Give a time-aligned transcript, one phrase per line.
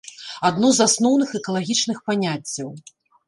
[0.47, 2.75] Адно з асноўных экалагічных паняццяў.